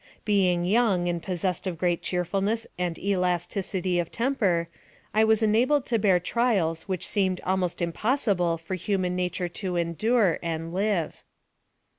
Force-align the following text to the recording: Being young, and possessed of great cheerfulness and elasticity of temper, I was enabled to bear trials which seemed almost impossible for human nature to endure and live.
Being 0.25 0.65
young, 0.65 1.07
and 1.07 1.21
possessed 1.21 1.67
of 1.67 1.77
great 1.77 2.01
cheerfulness 2.01 2.65
and 2.75 2.97
elasticity 2.97 3.99
of 3.99 4.11
temper, 4.11 4.67
I 5.13 5.23
was 5.23 5.43
enabled 5.43 5.85
to 5.85 5.99
bear 5.99 6.19
trials 6.19 6.87
which 6.87 7.07
seemed 7.07 7.39
almost 7.43 7.83
impossible 7.83 8.57
for 8.57 8.73
human 8.73 9.15
nature 9.15 9.47
to 9.61 9.75
endure 9.75 10.39
and 10.41 10.73
live. 10.73 11.21